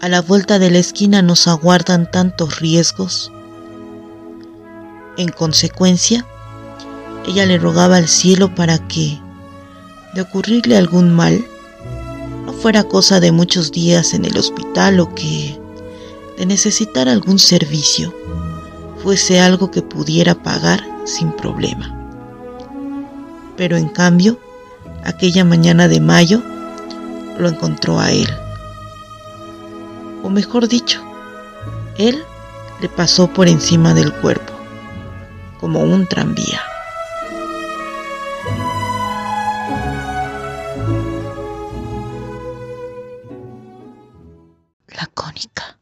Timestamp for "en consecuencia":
5.18-6.24